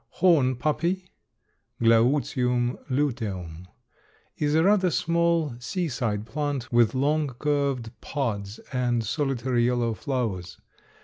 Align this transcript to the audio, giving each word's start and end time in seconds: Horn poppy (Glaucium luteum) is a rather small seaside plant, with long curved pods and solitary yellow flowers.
Horn 0.13 0.55
poppy 0.55 1.05
(Glaucium 1.79 2.79
luteum) 2.89 3.67
is 4.35 4.55
a 4.55 4.63
rather 4.63 4.89
small 4.89 5.55
seaside 5.59 6.25
plant, 6.25 6.71
with 6.73 6.95
long 6.95 7.27
curved 7.37 7.91
pods 8.01 8.57
and 8.73 9.03
solitary 9.05 9.63
yellow 9.67 9.93
flowers. 9.93 10.57